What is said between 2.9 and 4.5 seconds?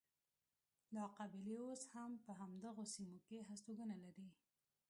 سیمو کې هستوګنه لري.